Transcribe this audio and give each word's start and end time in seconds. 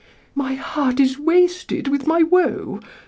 "My 0.33 0.55
heart 0.55 0.99
is 0.99 1.19
wasted 1.19 1.87
with 1.87 2.07
my 2.07 2.23
woe! 2.23 2.79